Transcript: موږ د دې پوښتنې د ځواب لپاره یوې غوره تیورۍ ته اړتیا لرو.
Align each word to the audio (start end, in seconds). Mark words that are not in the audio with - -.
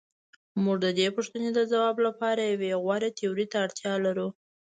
موږ 0.63 0.77
د 0.85 0.87
دې 0.97 1.07
پوښتنې 1.15 1.49
د 1.53 1.59
ځواب 1.71 1.95
لپاره 2.07 2.41
یوې 2.51 2.71
غوره 2.83 3.09
تیورۍ 3.17 3.45
ته 3.51 3.57
اړتیا 3.65 3.93
لرو. 4.05 4.27